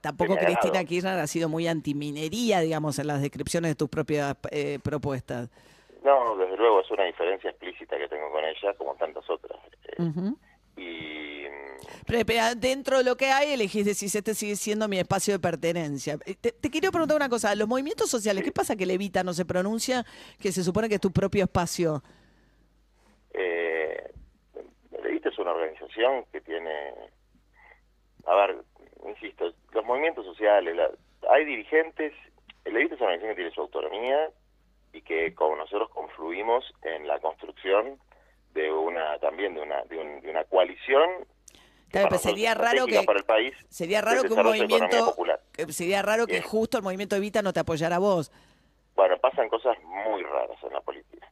tampoco 0.00 0.36
Cristina 0.36 0.84
Kirchner 0.84 1.18
ha 1.18 1.26
sido 1.26 1.48
muy 1.48 1.66
antiminería, 1.66 2.60
digamos, 2.60 3.00
en 3.00 3.08
las 3.08 3.20
descripciones 3.20 3.72
de 3.72 3.74
tus 3.74 3.88
propias 3.88 4.36
eh, 4.52 4.78
propuestas. 4.80 5.50
No, 6.04 6.36
desde 6.36 6.56
luego, 6.56 6.82
es 6.82 6.90
una 6.92 7.02
diferencia 7.02 7.50
explícita 7.50 7.98
que 7.98 8.06
tengo 8.06 8.30
con 8.30 8.44
ella, 8.44 8.74
como 8.74 8.94
tantas 8.94 9.28
otras. 9.28 9.58
Eh, 9.98 10.32
y 10.76 11.05
dentro 12.56 12.98
de 12.98 13.04
lo 13.04 13.16
que 13.16 13.26
hay, 13.26 13.52
elegís 13.52 13.84
decir, 13.84 14.10
este 14.14 14.34
sigue 14.34 14.56
siendo 14.56 14.88
mi 14.88 14.98
espacio 14.98 15.34
de 15.34 15.40
pertenencia. 15.40 16.18
Eh, 16.24 16.34
te, 16.40 16.52
te 16.52 16.70
quiero 16.70 16.90
preguntar 16.90 17.16
una 17.16 17.28
cosa, 17.28 17.54
los 17.54 17.68
movimientos 17.68 18.08
sociales, 18.08 18.44
¿qué 18.44 18.52
pasa 18.52 18.76
que 18.76 18.86
Levita 18.86 19.22
no 19.22 19.32
se 19.32 19.44
pronuncia, 19.44 20.04
que 20.40 20.52
se 20.52 20.62
supone 20.62 20.88
que 20.88 20.96
es 20.96 21.00
tu 21.00 21.12
propio 21.12 21.44
espacio? 21.44 22.02
Eh, 23.34 24.10
Levita 25.02 25.28
es 25.28 25.38
una 25.38 25.52
organización 25.52 26.24
que 26.32 26.40
tiene, 26.40 26.92
a 28.26 28.34
ver, 28.34 28.56
insisto, 29.06 29.52
los 29.72 29.84
movimientos 29.84 30.24
sociales, 30.24 30.76
hay 31.28 31.44
dirigentes, 31.44 32.12
Levita 32.64 32.94
es 32.94 33.00
una 33.00 33.10
organización 33.10 33.30
que 33.30 33.36
tiene 33.36 33.54
su 33.54 33.60
autonomía 33.60 34.30
y 34.92 35.02
que 35.02 35.34
como 35.34 35.56
nosotros 35.56 35.90
confluimos 35.90 36.64
en 36.82 37.06
la 37.06 37.18
construcción 37.18 37.98
de 38.54 38.72
una 38.72 39.18
también 39.18 39.54
de 39.54 39.60
una 39.60 39.82
de 39.84 40.30
una 40.30 40.44
coalición 40.44 41.26
sería 42.18 42.54
raro 42.54 42.86
que 42.86 43.04
sería 43.68 44.00
raro 44.00 44.22
que 44.22 44.32
un 44.32 44.42
movimiento 44.42 45.14
sería 45.68 46.02
raro 46.02 46.26
que 46.26 46.42
justo 46.42 46.78
el 46.78 46.84
movimiento 46.84 47.16
Evita 47.16 47.42
no 47.42 47.52
te 47.52 47.60
apoyara 47.60 47.96
a 47.96 47.98
vos. 47.98 48.30
Bueno, 48.94 49.18
pasan 49.18 49.48
cosas 49.48 49.76
muy 49.84 50.22
raras 50.22 50.56
en 50.62 50.72
la 50.72 50.80
política. 50.80 51.30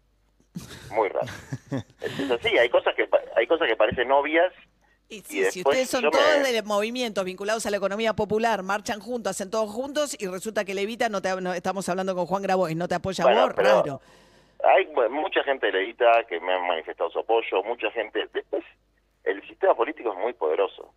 Muy 0.90 1.08
raras. 1.08 1.30
es 2.00 2.30
así, 2.30 2.58
hay 2.58 2.68
cosas 2.68 2.94
que 2.94 3.08
hay 3.36 3.46
cosas 3.46 3.68
que 3.68 3.76
parecen 3.76 4.10
obvias 4.12 4.52
y, 5.08 5.20
si 5.22 5.60
ustedes 5.60 5.90
son 5.90 6.10
todos 6.10 6.42
de 6.42 6.62
movimientos 6.62 7.24
vinculados 7.24 7.66
a 7.66 7.70
la 7.70 7.76
economía 7.76 8.14
popular, 8.14 8.62
marchan 8.62 9.00
juntos, 9.00 9.30
hacen 9.30 9.50
todos 9.50 9.70
juntos 9.70 10.16
y 10.18 10.26
resulta 10.26 10.64
que 10.64 10.74
Levita 10.74 11.08
no 11.08 11.20
te 11.20 11.28
estamos 11.56 11.88
hablando 11.88 12.14
con 12.14 12.26
Juan 12.26 12.42
Grabois, 12.42 12.74
no 12.74 12.88
te 12.88 12.94
apoya 12.94 13.24
a 13.24 13.46
vos, 13.46 13.54
raro. 13.54 14.00
Hay 14.64 14.86
mucha 15.10 15.42
gente 15.44 15.66
de 15.66 15.72
Levita 15.72 16.24
que 16.28 16.40
me 16.40 16.54
ha 16.54 16.58
manifestado 16.58 17.10
su 17.10 17.18
apoyo, 17.18 17.62
mucha 17.64 17.90
gente 17.90 18.26
después 18.32 18.64
el 19.24 19.46
sistema 19.48 19.74
político 19.74 20.12
es 20.12 20.18
muy 20.18 20.32
poderoso. 20.34 20.92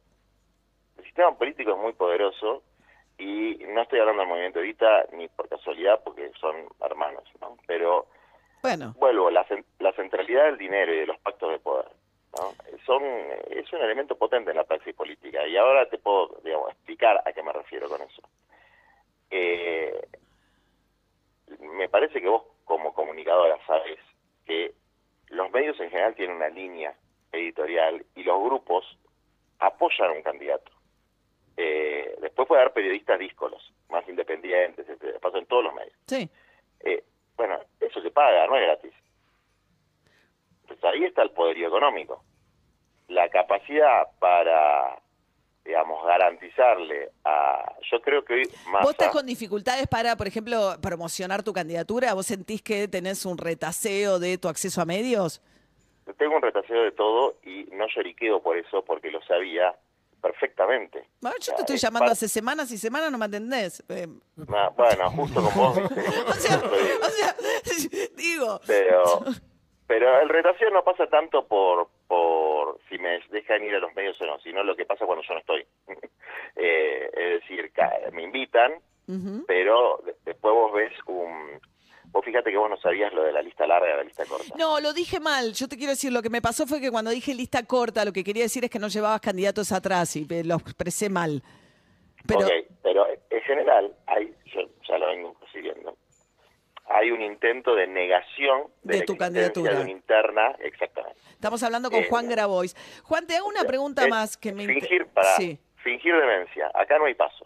El 0.97 1.05
sistema 1.05 1.35
político 1.37 1.71
es 1.71 1.77
muy 1.77 1.93
poderoso 1.93 2.63
y 3.17 3.57
no 3.69 3.81
estoy 3.81 3.99
hablando 3.99 4.21
del 4.21 4.29
movimiento 4.29 4.59
Evita 4.59 5.05
ni 5.13 5.27
por 5.29 5.49
casualidad 5.49 6.01
porque 6.03 6.31
son 6.39 6.55
hermanos, 6.81 7.23
¿no? 7.41 7.57
Pero 7.65 8.07
bueno. 8.61 8.93
vuelvo, 8.97 9.31
la, 9.31 9.45
la 9.79 9.93
centralidad 9.93 10.45
del 10.45 10.57
dinero 10.57 10.93
y 10.93 10.99
de 10.99 11.07
los 11.07 11.17
pactos 11.19 11.51
de 11.51 11.59
poder 11.59 11.87
¿no? 12.37 12.53
Son, 12.85 13.01
es 13.49 13.71
un 13.71 13.81
elemento 13.81 14.17
potente 14.17 14.51
en 14.51 14.57
la 14.57 14.65
praxis 14.65 14.93
política 14.93 15.47
y 15.47 15.57
ahora 15.57 15.87
te 15.89 15.97
puedo 15.97 16.39
digamos, 16.43 16.71
explicar 16.71 17.21
a 17.25 17.31
qué 17.31 17.41
me 17.41 17.53
refiero 17.53 17.87
con 17.87 18.01
eso. 18.01 18.21
Eh, 19.29 20.07
me 21.59 21.89
parece 21.89 22.21
que 22.21 22.27
vos 22.27 22.43
como 22.65 22.93
comunicadora 22.93 23.57
sabes 23.65 23.97
que 24.45 24.73
los 25.29 25.49
medios 25.51 25.79
en 25.79 25.89
general 25.89 26.15
tienen 26.15 26.35
una 26.35 26.49
línea 26.49 26.93
editorial 27.37 28.05
y 28.15 28.23
los 28.23 28.43
grupos 28.43 28.85
apoyan 29.59 30.09
a 30.09 30.13
un 30.13 30.21
candidato. 30.21 30.71
Eh, 31.55 32.15
después 32.21 32.47
puede 32.47 32.61
haber 32.61 32.73
periodistas 32.73 33.17
díscolos, 33.17 33.73
más 33.89 34.07
independientes, 34.07 34.87
etc. 34.87 35.19
Pasa 35.19 35.39
en 35.39 35.47
todos 35.47 35.63
los 35.63 35.73
medios. 35.73 35.95
Sí. 36.05 36.29
Eh, 36.81 37.03
bueno, 37.35 37.59
eso 37.79 38.01
se 38.01 38.11
paga, 38.11 38.45
no 38.47 38.55
es 38.55 38.61
gratis. 38.63 38.93
Pues 40.67 40.83
ahí 40.83 41.05
está 41.05 41.23
el 41.23 41.31
poderío 41.31 41.67
económico. 41.67 42.23
La 43.07 43.29
capacidad 43.29 44.07
para, 44.19 44.99
digamos, 45.63 46.05
garantizarle 46.05 47.11
a... 47.23 47.73
Yo 47.89 48.01
creo 48.01 48.23
que 48.23 48.33
hoy 48.33 48.43
más... 48.71 48.83
¿Vos 48.83 48.91
estás 48.91 49.11
con 49.11 49.25
dificultades 49.25 49.87
para, 49.87 50.15
por 50.15 50.27
ejemplo, 50.27 50.75
promocionar 50.81 51.41
tu 51.41 51.53
candidatura? 51.53 52.13
¿Vos 52.13 52.27
sentís 52.27 52.61
que 52.61 52.87
tenés 52.87 53.25
un 53.25 53.37
retaseo 53.37 54.19
de 54.19 54.37
tu 54.37 54.49
acceso 54.49 54.81
a 54.81 54.85
medios? 54.85 55.41
Tengo 56.17 56.35
un 56.35 56.41
retaseo 56.41 56.83
de 56.83 56.91
todo 56.91 57.35
y 57.43 57.65
no 57.73 57.85
lloriqueo 57.87 58.41
por 58.41 58.57
eso, 58.57 58.83
porque 58.83 59.11
lo 59.11 59.21
sabía 59.23 59.75
perfectamente. 60.21 61.05
Bueno, 61.21 61.37
yo 61.39 61.53
te 61.53 61.61
estoy 61.61 61.75
es 61.75 61.81
llamando 61.81 62.11
hace 62.11 62.27
semanas 62.27 62.71
y 62.71 62.77
semanas, 62.77 63.11
no 63.11 63.17
me 63.17 63.25
entendés. 63.25 63.83
Eh, 63.89 64.07
Ah, 64.53 64.69
Bueno, 64.75 65.09
justo 65.11 65.41
con 65.43 65.53
vos, 65.55 65.77
o, 66.27 66.33
sea, 66.33 66.55
Estoy- 66.55 67.01
o 67.01 67.09
sea, 67.09 67.35
digo, 68.15 68.59
pero 68.65 69.03
pero 69.87 70.19
el 70.21 70.29
retaseo 70.29 70.69
no 70.71 70.83
pasa 70.83 71.07
tanto 71.07 71.45
por 71.47 71.87
por 72.07 72.79
si 72.89 72.97
me 72.97 73.19
dejan 73.29 73.63
ir 73.63 73.75
a 73.75 73.79
los 73.79 73.93
medios 73.93 74.19
o 74.21 74.25
no, 74.25 74.39
sino 74.39 74.63
lo 74.63 74.75
que 74.75 74.85
pasa 74.85 75.05
cuando 75.05 75.23
yo 75.23 75.33
no 75.33 75.39
estoy. 75.39 75.65
Eh, 76.59 77.09
es 77.13 77.41
decir, 77.41 77.71
me 78.13 78.23
invitan, 78.23 78.73
pero 79.45 80.01
de- 80.03 80.15
después 80.25 80.53
vos 80.55 80.73
ves 80.73 80.91
un... 81.05 81.61
Vos 82.11 82.23
fíjate 82.25 82.51
que 82.51 82.57
vos 82.57 82.69
no 82.69 82.77
sabías 82.77 83.13
lo 83.13 83.23
de 83.23 83.31
la 83.31 83.41
lista 83.41 83.67
larga 83.67 83.93
y 83.93 83.97
la 83.97 84.03
lista 84.03 84.25
corta. 84.25 84.53
No, 84.57 84.79
lo 84.79 84.93
dije 84.93 85.19
mal. 85.19 85.53
Yo 85.53 85.67
te 85.67 85.77
quiero 85.77 85.91
decir, 85.91 86.11
lo 86.11 86.21
que 86.21 86.29
me 86.29 86.41
pasó 86.41 86.65
fue 86.65 86.79
que 86.81 86.89
cuando 86.89 87.11
dije 87.11 87.33
lista 87.35 87.63
corta, 87.63 88.05
lo 88.05 88.13
que 88.13 88.23
quería 88.23 88.43
decir 88.43 88.63
es 88.63 88.69
que 88.71 88.79
no 88.79 88.87
llevabas 88.87 89.21
candidatos 89.21 89.71
atrás 89.71 90.15
y 90.15 90.25
eh, 90.29 90.43
lo 90.43 90.55
expresé 90.55 91.09
mal. 91.09 91.43
Pero, 92.25 92.39
Ok, 92.41 92.51
pero 92.83 93.05
en 93.29 93.41
general, 93.43 93.93
hay, 94.07 94.33
yo 94.45 94.61
ya 94.87 94.97
lo 94.97 95.07
vengo 95.07 95.33
persiguiendo, 95.35 95.95
hay 96.89 97.11
un 97.11 97.21
intento 97.21 97.75
de 97.75 97.87
negación 97.87 98.63
de, 98.83 98.93
De 98.93 98.99
la 98.99 99.05
tu 99.05 99.17
candidatura. 99.17 99.73
de 99.75 99.81
una 99.81 99.91
interna, 99.91 100.55
exactamente. 100.59 101.19
Estamos 101.31 101.61
hablando 101.63 101.89
con 101.91 101.99
Eh, 101.99 102.07
Juan 102.09 102.27
Grabois. 102.29 102.75
Juan, 103.03 103.27
te 103.27 103.35
hago 103.37 103.47
una 103.47 103.63
pregunta 103.65 104.07
más 104.07 104.35
que 104.37 104.51
me 104.53 104.65
fingir 104.65 105.05
para 105.07 105.35
Sí, 105.35 105.57
fingir 105.83 106.15
demencia. 106.15 106.69
Acá 106.73 106.97
no 106.97 107.05
hay 107.05 107.13
paso. 107.13 107.45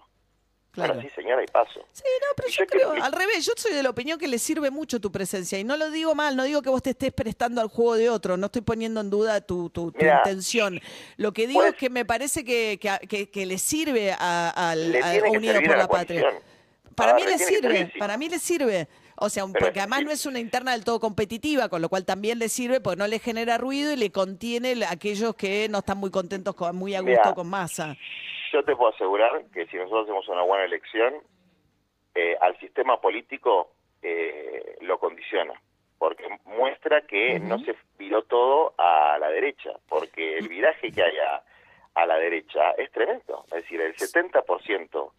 Claro. 0.71 0.99
Sí, 1.01 1.09
señora, 1.15 1.41
hay 1.41 1.47
paso. 1.47 1.79
Sí, 1.91 2.03
no, 2.21 2.27
pero 2.35 2.49
Y 2.49 2.51
yo 2.51 2.63
yo 2.63 2.67
creo, 2.67 2.91
al 3.03 3.11
revés, 3.11 3.45
yo 3.45 3.53
soy 3.57 3.73
de 3.73 3.83
la 3.83 3.89
opinión 3.89 4.17
que 4.17 4.27
le 4.27 4.39
sirve 4.39 4.71
mucho 4.71 4.99
tu 4.99 5.11
presencia 5.11 5.59
y 5.59 5.63
no 5.63 5.77
lo 5.77 5.91
digo 5.91 6.15
mal, 6.15 6.35
no 6.35 6.43
digo 6.43 6.61
que 6.61 6.69
vos 6.69 6.81
te 6.81 6.91
estés 6.91 7.11
prestando 7.13 7.61
al 7.61 7.67
juego 7.67 7.95
de 7.95 8.09
otro, 8.09 8.37
no 8.37 8.45
estoy 8.47 8.61
poniendo 8.61 9.01
en 9.01 9.09
duda 9.09 9.41
tu, 9.41 9.69
tu- 9.69 9.91
tu 9.91 10.05
intención. 10.05 10.79
Lo 11.17 11.31
que 11.33 11.47
digo 11.47 11.59
pues- 11.61 11.73
es 11.73 11.79
que 11.79 11.89
me 11.89 12.05
parece 12.05 12.43
que, 12.45 12.79
que, 13.07 13.29
que- 13.29 13.45
le 13.45 13.57
sirve 13.57 14.11
a, 14.17 14.71
al 14.71 14.91
Le 14.91 14.99
a 15.01 15.11
Unidos 15.29 15.55
servir 15.55 15.67
por 15.69 15.77
la, 15.77 15.83
la 15.83 15.87
Patria. 15.87 16.25
Para 16.95 17.11
A 17.11 17.15
mí 17.15 17.23
le 17.23 17.31
le 17.31 17.37
sirve, 17.37 17.91
para 17.97 18.17
mí 18.17 18.29
le 18.29 18.37
sirve. 18.39 18.87
O 19.23 19.29
sea, 19.29 19.45
un- 19.45 19.53
porque 19.53 19.79
además 19.79 20.03
no 20.03 20.11
es 20.11 20.25
una 20.25 20.39
interna 20.39 20.71
del 20.71 20.83
todo 20.83 20.99
competitiva, 20.99 21.69
con 21.69 21.81
lo 21.81 21.89
cual 21.89 22.05
también 22.05 22.39
le 22.39 22.49
sirve 22.49 22.81
porque 22.81 22.97
no 22.97 23.07
le 23.07 23.19
genera 23.19 23.57
ruido 23.57 23.93
y 23.93 23.95
le 23.95 24.11
contiene 24.11 24.83
a 24.83 24.91
aquellos 24.91 25.35
que 25.35 25.67
no 25.69 25.79
están 25.79 25.97
muy 25.99 26.09
contentos, 26.09 26.55
con, 26.55 26.75
muy 26.75 26.95
a 26.95 27.01
gusto 27.01 27.33
con 27.35 27.47
masa. 27.47 27.95
Yo 28.51 28.63
te 28.63 28.75
puedo 28.75 28.93
asegurar 28.93 29.43
que 29.53 29.65
si 29.67 29.77
nosotros 29.77 30.03
hacemos 30.03 30.27
una 30.27 30.41
buena 30.41 30.65
elección, 30.65 31.15
eh, 32.13 32.35
al 32.41 32.57
sistema 32.59 32.99
político 32.99 33.71
eh, 34.01 34.77
lo 34.81 34.99
condiciona, 34.99 35.53
porque 35.97 36.27
muestra 36.45 37.01
que 37.01 37.39
no 37.39 37.59
se 37.59 37.75
viró 37.97 38.23
todo 38.23 38.73
a 38.77 39.17
la 39.19 39.29
derecha, 39.29 39.71
porque 39.87 40.37
el 40.37 40.49
viraje 40.49 40.91
que 40.91 41.01
hay 41.01 41.17
a, 41.17 41.43
a 41.95 42.05
la 42.05 42.17
derecha 42.17 42.71
es 42.71 42.91
tremendo. 42.91 43.45
Es 43.47 43.63
decir, 43.63 43.79
el 43.79 43.95
70% 43.95 45.11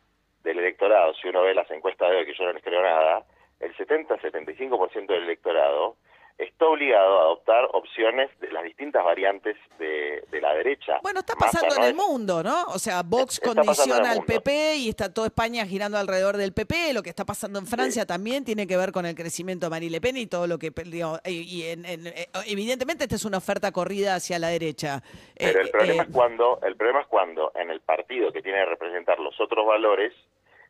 del 0.42 0.58
electorado, 0.58 1.14
si 1.14 1.28
uno 1.28 1.42
ve 1.42 1.54
las 1.54 1.70
encuestas 1.70 2.10
de 2.10 2.16
hoy, 2.16 2.26
que 2.26 2.34
yo 2.34 2.44
no 2.44 2.52
les 2.52 2.62
creo 2.62 2.82
nada, 2.82 3.24
el 3.60 3.74
70-75% 3.76 5.06
del 5.06 5.22
electorado 5.22 5.96
está 6.36 6.66
obligado 6.66 7.18
a 7.18 7.22
adoptar 7.22 7.68
opciones 7.72 8.28
de 8.40 8.50
las 8.50 8.64
distintas 8.64 9.04
variantes 9.04 9.56
de, 9.78 9.91
de 10.30 10.40
la 10.40 10.54
derecha. 10.54 10.98
Bueno, 11.02 11.20
está 11.20 11.34
pasando 11.36 11.74
en 11.76 11.82
el 11.84 11.94
mundo, 11.94 12.42
¿no? 12.42 12.64
O 12.68 12.78
sea, 12.78 13.02
Vox 13.02 13.34
Está 13.34 13.48
condiciona 13.54 14.12
al. 14.12 14.24
PP 14.24 14.76
y 14.76 14.88
está 14.88 15.12
toda 15.12 15.26
España 15.26 15.66
girando 15.66 15.98
alrededor 15.98 16.36
del 16.36 16.52
PP. 16.52 16.92
Lo 16.94 17.02
que 17.02 17.10
está 17.10 17.24
pasando 17.24 17.58
en 17.58 17.66
Francia 17.66 18.06
también 18.06 18.44
tiene 18.44 18.66
que 18.66 18.76
ver 18.76 18.92
con 18.92 19.04
el 19.04 19.14
crecimiento 19.14 19.66
de 19.66 19.70
Marine 19.70 19.90
Le 19.92 20.00
Pen 20.00 20.16
y 20.16 20.26
todo 20.26 20.46
lo 20.46 20.58
que... 20.58 20.70
digo, 20.86 21.18
y 21.24 21.40
y 21.42 21.62
en- 21.64 21.84
en- 21.84 22.06
eh, 22.06 22.28
evidentemente 22.46 23.04
esta 23.04 23.16
es 23.16 23.24
una 23.24 23.38
oferta 23.38 23.72
corrida 23.72 24.14
hacia 24.14 24.38
la 24.38 24.48
derecha. 24.48 25.02
Pero 25.36 25.58
Eh, 25.58 25.62
el 25.62 25.70
problema 25.70 26.02
eh, 26.02 26.06
es 26.08 26.12
cuando, 26.14 26.60
el 26.62 26.76
problema 26.76 27.00
es 27.02 27.06
cuando 27.08 27.52
en 27.54 27.70
el 27.70 27.80
partido 27.80 28.32
que 28.32 28.40
tiene 28.42 28.58
que 28.58 28.66
representar 28.66 29.18
los 29.18 29.38
otros 29.40 29.66
valores 29.66 30.12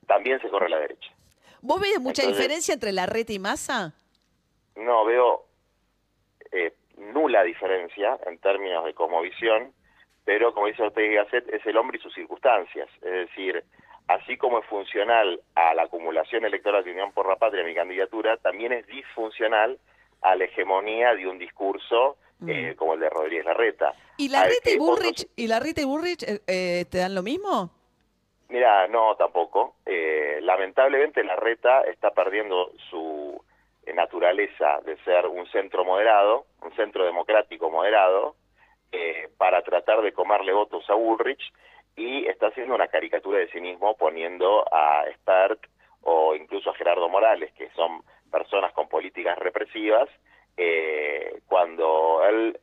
también 0.07 0.41
se 0.41 0.49
corre 0.49 0.67
a 0.67 0.71
la 0.71 0.79
derecha. 0.81 1.11
¿Vos 1.61 1.81
ves 1.81 2.01
mucha 2.01 2.23
entonces- 2.23 2.39
diferencia 2.39 2.75
entre 2.75 2.91
la 2.93 3.07
reta 3.07 3.33
y 3.33 3.39
masa? 3.39 3.95
No 4.75 5.05
veo 5.05 5.45
eh, 6.51 6.75
nula 7.13 7.43
diferencia 7.43 8.19
en 8.27 8.39
términos 8.39 8.85
de 8.85 8.95
cosmovisión, 8.95 9.73
pero 10.25 10.55
como 10.55 10.67
dice 10.67 10.83
Ortega 10.83 11.13
y 11.13 11.17
Gasset, 11.17 11.49
es 11.53 11.65
el 11.67 11.77
hombre 11.77 11.99
y 11.99 12.01
sus 12.01 12.15
circunstancias. 12.15 12.89
Es 13.03 13.29
decir, 13.29 13.65
así 14.09 14.37
como 14.37 14.61
es 14.61 14.67
funcional 14.67 15.41
a 15.55 15.75
la 15.75 15.83
acumulación 15.85 16.45
electoral 16.45 16.85
de 16.85 16.93
Unión 16.93 17.13
por 17.13 17.29
la 17.29 17.37
Patria, 17.37 17.65
mi 17.65 17.75
candidatura, 17.75 18.37
también 18.37 18.73
es 18.73 18.87
disfuncional 18.87 19.79
a 20.23 20.37
la 20.37 20.45
hegemonía 20.45 21.15
de 21.15 21.27
un 21.27 21.39
discurso 21.39 22.17
eh, 22.47 22.75
como 22.77 22.95
el 22.95 23.01
de 23.01 23.09
Rodríguez 23.11 23.45
Larreta. 23.45 23.93
¿Y 24.17 24.29
la 24.29 24.43
al 24.43 24.51
reta 24.51 24.71
y 24.71 24.79
otros- 24.79 25.29
y 25.37 25.47
la 25.47 25.61
reta 25.61 25.81
y 25.81 25.85
Bullrich 25.85 26.23
eh, 26.25 26.41
eh, 26.47 26.85
te 26.91 26.99
dan 26.99 27.15
lo 27.15 27.23
mismo? 27.23 27.71
Mira, 28.49 28.87
no, 28.89 29.15
tampoco. 29.17 29.77
Eh, 29.87 30.39
lamentablemente 30.43 31.25
la 31.25 31.37
reta 31.37 31.83
está 31.83 32.11
perdiendo 32.11 32.73
su 32.91 33.43
naturaleza 33.95 34.81
de 34.85 34.97
ser 34.99 35.27
un 35.27 35.47
centro 35.49 35.85
moderado, 35.85 36.47
un 36.62 36.75
centro 36.77 37.05
democrático 37.05 37.71
moderado, 37.71 38.37
eh, 38.93 39.29
para 39.39 39.62
tratar 39.62 40.03
de 40.03 40.12
comerle 40.12 40.53
votos 40.53 40.89
a 40.89 40.95
Bullrich 40.95 41.53
y 41.97 42.27
está 42.27 42.49
haciendo 42.49 42.75
una 42.75 42.89
caricatura 42.89 43.39
de 43.39 43.49
sí 43.49 43.61
mismo 43.61 43.97
poniendo 43.97 44.65
a 44.73 45.05
Spert 45.15 45.61
o 46.03 46.35
incluso 46.35 46.71
a 46.71 46.75
Gerardo 46.75 47.09
Morales, 47.09 47.53
que 47.55 47.71
son 47.71 48.03
personas 48.31 48.73
con 48.73 48.89
políticas 48.89 49.39
represivas, 49.39 50.09
eh, 50.57 51.41
cuando 51.47 52.23
él 52.29 52.59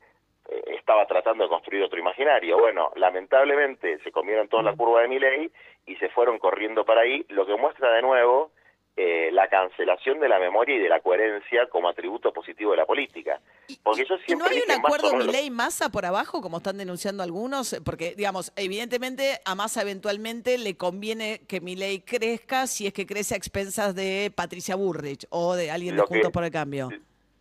eh, 0.49 0.63
estaba 0.77 1.05
tratando 1.05 1.43
de 1.43 1.49
construir 1.49 1.83
otro 1.83 1.99
imaginario. 1.99 2.57
Bueno, 2.57 2.91
lamentablemente 2.95 3.99
se 3.99 4.11
comieron 4.11 4.47
toda 4.47 4.63
la 4.63 4.75
curva 4.75 5.01
de 5.01 5.07
Milei 5.07 5.51
y 5.85 5.95
se 5.95 6.09
fueron 6.09 6.37
corriendo 6.39 6.85
para 6.85 7.01
ahí, 7.01 7.25
lo 7.29 7.45
que 7.45 7.55
muestra 7.55 7.91
de 7.93 8.01
nuevo 8.01 8.51
eh, 9.01 9.31
la 9.31 9.47
cancelación 9.47 10.19
de 10.19 10.27
la 10.27 10.39
memoria 10.39 10.75
y 10.75 10.79
de 10.79 10.89
la 10.89 10.99
coherencia 10.99 11.67
como 11.69 11.87
atributo 11.87 12.33
positivo 12.33 12.71
de 12.71 12.77
la 12.77 12.85
política. 12.85 13.39
Porque 13.81 14.03
yo 14.05 14.15
¿Y 14.27 14.35
no 14.35 14.45
siempre 14.47 14.57
hay 14.57 14.63
un 14.65 14.71
acuerdo 14.85 15.11
menos- 15.13 15.27
Milei-Massa 15.27 15.87
por 15.89 16.05
abajo, 16.05 16.41
como 16.41 16.57
están 16.57 16.77
denunciando 16.77 17.23
algunos? 17.23 17.79
Porque, 17.85 18.13
digamos, 18.15 18.51
evidentemente 18.57 19.39
a 19.45 19.55
Massa 19.55 19.83
eventualmente 19.83 20.57
le 20.57 20.75
conviene 20.75 21.39
que 21.47 21.61
Milei 21.61 22.01
crezca 22.01 22.67
si 22.67 22.87
es 22.87 22.93
que 22.93 23.05
crece 23.05 23.35
a 23.35 23.37
expensas 23.37 23.95
de 23.95 24.33
Patricia 24.35 24.75
Burrich 24.75 25.25
o 25.29 25.55
de 25.55 25.71
alguien 25.71 25.95
de 25.95 26.01
Juntos 26.01 26.31
por 26.31 26.43
el 26.43 26.51
Cambio. 26.51 26.89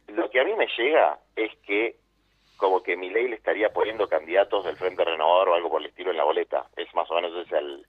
Lo 0.07 0.31
que 0.31 0.41
a 0.41 0.45
mí 0.45 0.55
me 0.55 0.69
llega 0.79 1.19
es 1.35 1.51
que 1.67 1.97
como 2.57 2.85
que 2.85 2.97
Milei 2.97 3.27
le 3.29 3.35
estaría 3.35 3.73
poniendo 3.73 4.09
candidatos 4.09 4.65
del 4.65 4.77
Frente 4.77 5.05
Renovador 5.05 5.49
o 5.49 5.55
algo 5.55 5.71
por 5.71 5.81
el 5.81 5.89
estilo 5.89 6.13
en 6.13 6.19
la 6.19 6.25
boleta. 6.25 6.67
Es 6.77 6.87
más 6.95 7.11
o 7.11 7.15
menos 7.17 7.33
ese 7.45 7.59
el, 7.59 7.85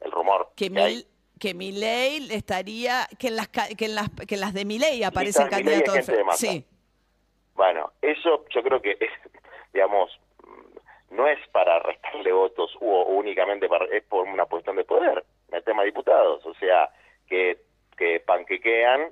el 0.00 0.10
rumor. 0.12 0.50
Que, 0.54 0.70
que 0.70 0.80
hay. 0.80 1.04
Que 1.40 1.54
Milei 1.54 2.20
le 2.20 2.34
estaría... 2.34 3.06
Que 3.18 3.28
en 3.28 3.36
las, 3.36 3.48
que 3.48 3.84
en 3.86 3.94
las, 3.94 4.10
que 4.28 4.34
en 4.34 4.40
las 4.40 4.54
de 4.54 4.64
Milei 4.64 5.02
aparecen 5.02 5.46
Listas 5.46 5.60
Milei 5.60 5.78
y 5.78 5.82
candidatos... 5.82 6.06
gente 6.06 6.24
de 6.24 6.32
sí. 6.36 6.66
Bueno, 7.54 7.92
eso 8.00 8.44
yo 8.50 8.62
creo 8.62 8.80
que 8.80 8.92
es, 8.92 9.10
digamos, 9.72 10.10
mm, 10.44 11.16
no 11.16 11.26
es 11.26 11.38
para 11.48 11.78
restarle 11.80 12.32
votos 12.32 12.70
o 12.80 13.04
únicamente 13.06 13.68
para, 13.68 13.86
es 13.86 14.04
por 14.04 14.28
una 14.28 14.44
cuestión 14.44 14.76
de 14.76 14.84
poder, 14.84 15.24
el 15.50 15.64
tema 15.64 15.82
de 15.82 15.86
diputados, 15.86 16.44
o 16.46 16.54
sea, 16.54 16.90
que, 17.26 17.58
que 17.96 18.20
panquequean 18.20 19.10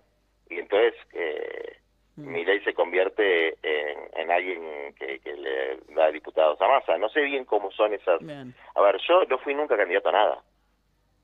y 0.50 0.60
entonces 0.60 0.94
eh, 1.12 1.78
Mm. 2.18 2.32
Milei 2.32 2.60
se 2.64 2.74
convierte 2.74 3.56
en, 3.62 3.98
en 4.16 4.30
alguien 4.30 4.92
que, 4.98 5.20
que 5.20 5.34
le 5.34 5.76
da 5.94 6.10
diputados 6.10 6.60
a 6.60 6.66
masa. 6.66 6.98
No 6.98 7.08
sé 7.08 7.20
bien 7.20 7.44
cómo 7.44 7.70
son 7.70 7.94
esas... 7.94 8.20
Bien. 8.20 8.54
A 8.74 8.82
ver, 8.82 8.96
yo 9.06 9.24
no 9.24 9.38
fui 9.38 9.54
nunca 9.54 9.76
candidato 9.76 10.08
a 10.08 10.12
nada. 10.12 10.42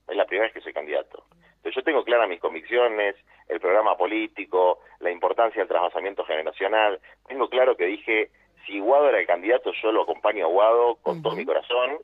Es 0.07 0.15
la 0.15 0.25
primera 0.25 0.47
vez 0.47 0.53
que 0.53 0.61
soy 0.61 0.73
candidato. 0.73 1.23
Entonces 1.65 1.75
yo 1.75 1.83
tengo 1.83 2.03
claras 2.03 2.29
mis 2.29 2.39
convicciones, 2.39 3.15
el 3.49 3.59
programa 3.59 3.97
político, 3.97 4.79
la 4.99 5.11
importancia 5.11 5.61
del 5.61 5.67
trasvasamiento 5.67 6.23
generacional. 6.23 6.99
Tengo 7.27 7.49
claro 7.49 7.75
que 7.75 7.85
dije, 7.85 8.29
Si 8.67 8.79
Guado 8.79 9.09
era 9.09 9.19
el 9.19 9.27
candidato, 9.27 9.71
yo 9.81 9.91
lo 9.91 10.03
acompaño 10.03 10.45
a 10.45 10.49
Guado 10.49 10.95
con 11.01 11.21
todo 11.21 11.35
mi 11.35 11.45
corazón. 11.45 11.97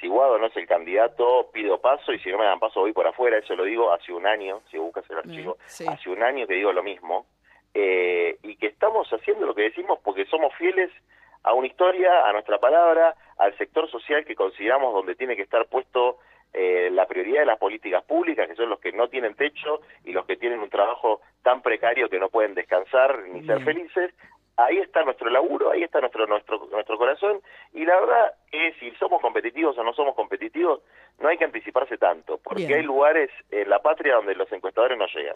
Si 0.00 0.08
Guado 0.08 0.38
no 0.38 0.46
es 0.46 0.56
el 0.56 0.66
candidato, 0.66 1.50
pido 1.52 1.80
paso 1.80 2.12
y 2.12 2.18
si 2.18 2.30
no 2.30 2.38
me 2.38 2.44
dan 2.44 2.58
paso 2.58 2.80
voy 2.80 2.92
por 2.92 3.06
afuera. 3.06 3.38
Eso 3.38 3.54
lo 3.54 3.64
digo 3.64 3.92
hace 3.92 4.12
un 4.12 4.26
año, 4.26 4.60
si 4.70 4.76
buscas 4.76 5.08
el 5.08 5.18
archivo, 5.18 5.56
sí. 5.66 5.86
hace 5.88 6.10
un 6.10 6.22
año 6.22 6.46
que 6.46 6.54
digo 6.54 6.72
lo 6.72 6.82
mismo. 6.82 7.26
Eh, 7.72 8.38
y 8.42 8.56
que 8.56 8.68
estamos 8.68 9.08
haciendo 9.10 9.46
lo 9.46 9.54
que 9.54 9.62
decimos 9.62 9.98
porque 10.02 10.24
somos 10.26 10.54
fieles 10.54 10.90
a 11.42 11.52
una 11.52 11.66
historia, 11.66 12.26
a 12.26 12.32
nuestra 12.32 12.58
palabra, 12.58 13.14
al 13.38 13.56
sector 13.56 13.90
social 13.90 14.24
que 14.24 14.34
consideramos 14.34 14.92
donde 14.92 15.14
tiene 15.14 15.36
que 15.36 15.42
estar 15.42 15.66
puesto 15.66 16.18
eh, 16.58 16.88
la 16.90 17.06
prioridad 17.06 17.40
de 17.40 17.46
las 17.46 17.58
políticas 17.58 18.02
públicas, 18.04 18.48
que 18.48 18.54
son 18.54 18.70
los 18.70 18.80
que 18.80 18.90
no 18.90 19.08
tienen 19.08 19.34
techo 19.34 19.82
y 20.04 20.12
los 20.12 20.24
que 20.24 20.38
tienen 20.38 20.60
un 20.60 20.70
trabajo 20.70 21.20
tan 21.42 21.60
precario 21.60 22.08
que 22.08 22.18
no 22.18 22.30
pueden 22.30 22.54
descansar 22.54 23.28
ni 23.28 23.44
ser 23.44 23.62
felices. 23.62 24.14
Ahí 24.56 24.78
está 24.78 25.04
nuestro 25.04 25.28
laburo, 25.28 25.70
ahí 25.70 25.82
está 25.82 26.00
nuestro 26.00 26.26
nuestro 26.26 26.66
nuestro 26.72 26.96
corazón 26.96 27.42
y 27.74 27.84
la 27.84 28.00
verdad 28.00 28.32
es 28.56 28.74
si 28.78 28.90
somos 28.98 29.20
competitivos 29.20 29.76
o 29.78 29.84
no 29.84 29.92
somos 29.94 30.14
competitivos, 30.14 30.80
no 31.18 31.28
hay 31.28 31.38
que 31.38 31.44
anticiparse 31.44 31.96
tanto, 31.98 32.38
porque 32.44 32.66
Bien. 32.66 32.80
hay 32.80 32.84
lugares 32.84 33.30
en 33.50 33.68
la 33.70 33.80
patria 33.80 34.14
donde 34.16 34.34
los 34.34 34.50
encuestadores 34.52 34.98
no 34.98 35.06
llegan. 35.06 35.34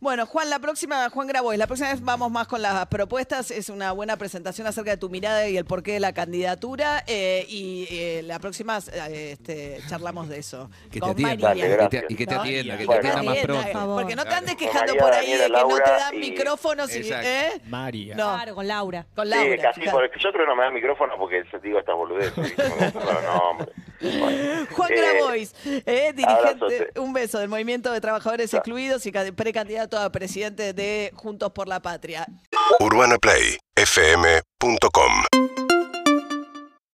Bueno, 0.00 0.26
Juan, 0.26 0.50
la 0.50 0.58
próxima, 0.58 1.08
Juan 1.10 1.26
Grabois, 1.28 1.58
la 1.58 1.66
próxima 1.66 1.90
vez 1.90 2.02
vamos 2.02 2.30
más 2.30 2.48
con 2.48 2.62
las 2.62 2.86
propuestas. 2.86 3.50
Es 3.50 3.68
una 3.68 3.92
buena 3.92 4.16
presentación 4.16 4.66
acerca 4.66 4.90
de 4.92 4.96
tu 4.96 5.08
mirada 5.10 5.48
y 5.48 5.56
el 5.56 5.64
porqué 5.64 5.92
de 5.92 6.00
la 6.00 6.12
candidatura. 6.12 7.04
eh, 7.06 7.44
y 7.48 7.86
eh, 7.90 8.22
la 8.24 8.38
próxima 8.38 8.78
eh, 8.92 9.32
este, 9.32 9.78
charlamos 9.88 10.28
de 10.28 10.38
eso. 10.38 10.68
Que 10.90 10.94
te 10.94 11.00
con 11.00 11.10
atienda. 11.10 11.48
María. 11.48 11.68
Dale, 11.76 11.84
Y 11.84 11.88
te- 11.88 12.04
y 12.08 12.16
que 12.16 12.26
te 12.26 12.34
¿no? 12.34 12.40
atienda, 12.40 12.72
que 12.74 12.78
te 12.80 12.86
Bueno. 12.86 12.98
atienda 13.00 13.22
más 13.22 13.38
Atienda, 13.38 13.62
pronto. 13.72 13.94
Porque 13.96 14.16
no 14.16 14.24
te 14.24 14.34
andes 14.34 14.56
quejando 14.56 14.92
María, 14.94 15.02
por 15.02 15.12
ahí 15.12 15.32
de 15.32 15.44
que 15.44 15.48
no 15.50 15.68
te 15.76 15.90
dan 15.90 16.14
y- 16.14 16.18
micrófonos. 16.18 16.96
Y. 16.96 17.10
¿eh? 17.12 17.60
María. 17.68 18.14
No, 18.16 18.34
Claro, 18.34 18.54
con 18.54 18.66
Laura. 18.66 19.06
con 19.14 19.26
Sí, 19.26 19.30
Laura. 19.34 19.56
casi 19.62 19.80
claro. 19.82 19.98
porque 19.98 20.18
yo 20.18 20.32
creo 20.32 20.44
que 20.44 20.50
no 20.50 20.56
me 20.56 20.62
dan 20.64 20.74
micrófono 20.74 21.14
porque 21.18 21.44
digo 21.62 21.78
estas 21.78 21.94
boludeces. 21.96 22.54
Juan 24.70 24.92
eh, 24.92 24.96
Grabois, 24.96 25.54
eh, 25.64 26.12
dirigente, 26.14 26.90
un 26.98 27.12
beso 27.12 27.38
del 27.38 27.48
Movimiento 27.48 27.92
de 27.92 28.00
Trabajadores. 28.00 28.52
Excluidos 28.54 29.04
y 29.06 29.12
ca- 29.12 29.30
precandidato 29.34 29.98
a 29.98 30.10
presidente 30.10 30.72
de 30.72 31.12
Juntos 31.14 31.52
por 31.52 31.68
la 31.68 31.80
Patria. 31.80 32.26
UrbanaPlayFM.com 32.80 35.59